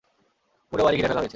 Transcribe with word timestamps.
পুরো 0.71 0.81
বাড়ি 0.85 0.95
ঘিরে 0.97 1.07
ফেলা 1.07 1.21
হয়েছে। 1.21 1.29